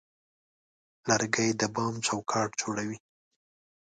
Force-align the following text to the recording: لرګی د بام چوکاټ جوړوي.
لرګی 1.09 1.49
د 1.59 1.61
بام 1.75 1.93
چوکاټ 2.05 2.49
جوړوي. 2.61 2.97